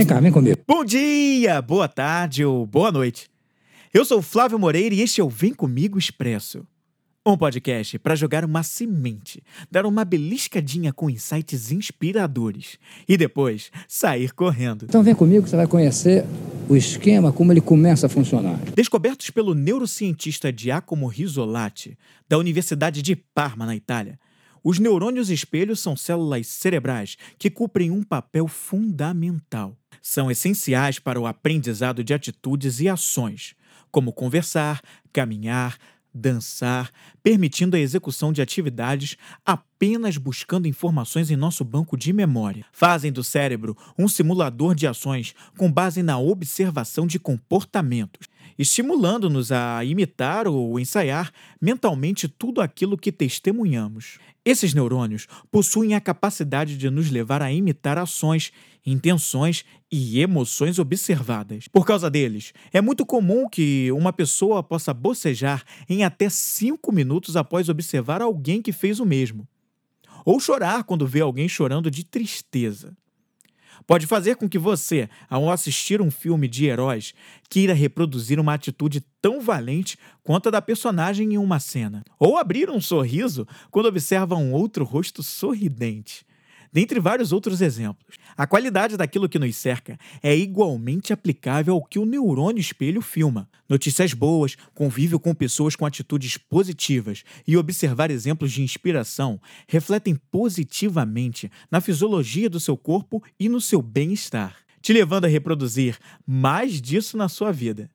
[0.00, 0.58] Vem cá, vem comigo.
[0.66, 3.28] Bom dia, boa tarde ou boa noite.
[3.92, 6.66] Eu sou Flávio Moreira e este é o Vem Comigo Expresso.
[7.26, 14.32] Um podcast para jogar uma semente, dar uma beliscadinha com insights inspiradores e depois sair
[14.32, 14.86] correndo.
[14.88, 16.24] Então vem comigo que você vai conhecer
[16.66, 18.58] o esquema, como ele começa a funcionar.
[18.74, 21.94] Descobertos pelo neurocientista Giacomo Risolati,
[22.26, 24.18] da Universidade de Parma, na Itália,
[24.64, 29.76] os neurônios espelhos são células cerebrais que cumprem um papel fundamental.
[30.02, 33.54] São essenciais para o aprendizado de atitudes e ações,
[33.90, 34.80] como conversar,
[35.12, 35.76] caminhar,
[36.12, 36.90] dançar,
[37.22, 39.16] permitindo a execução de atividades
[39.80, 42.66] apenas buscando informações em nosso banco de memória.
[42.70, 49.82] Fazem do cérebro um simulador de ações com base na observação de comportamentos, estimulando-nos a
[49.82, 54.18] imitar ou ensaiar mentalmente tudo aquilo que testemunhamos.
[54.44, 58.52] Esses neurônios possuem a capacidade de nos levar a imitar ações,
[58.84, 61.68] intenções e emoções observadas.
[61.68, 67.34] Por causa deles, é muito comum que uma pessoa possa bocejar em até 5 minutos
[67.34, 69.48] após observar alguém que fez o mesmo,
[70.24, 72.96] ou chorar quando vê alguém chorando de tristeza.
[73.86, 77.14] Pode fazer com que você, ao assistir um filme de heróis,
[77.48, 82.70] queira reproduzir uma atitude tão valente quanto a da personagem em uma cena, ou abrir
[82.70, 86.24] um sorriso quando observa um outro rosto sorridente
[86.72, 88.16] dentre vários outros exemplos.
[88.36, 93.48] A qualidade daquilo que nos cerca é igualmente aplicável ao que o neurônio espelho filma.
[93.68, 101.50] Notícias boas, convívio com pessoas com atitudes positivas e observar exemplos de inspiração refletem positivamente
[101.70, 107.16] na fisiologia do seu corpo e no seu bem-estar, te levando a reproduzir mais disso
[107.16, 107.90] na sua vida.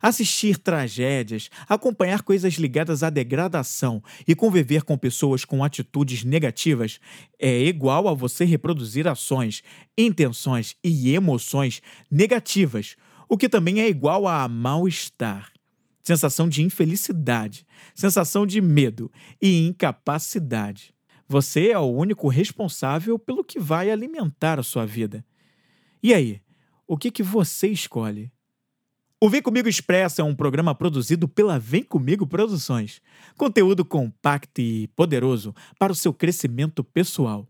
[0.00, 7.00] Assistir tragédias, acompanhar coisas ligadas à degradação e conviver com pessoas com atitudes negativas
[7.38, 9.62] é igual a você reproduzir ações,
[9.96, 12.96] intenções e emoções negativas,
[13.28, 15.52] o que também é igual a mal-estar,
[16.02, 19.10] sensação de infelicidade, sensação de medo
[19.40, 20.94] e incapacidade.
[21.28, 25.22] Você é o único responsável pelo que vai alimentar a sua vida.
[26.02, 26.40] E aí,
[26.86, 28.32] o que, que você escolhe?
[29.20, 33.02] O Vem Comigo Expresso é um programa produzido pela Vem Comigo Produções.
[33.36, 37.47] Conteúdo compacto e poderoso para o seu crescimento pessoal.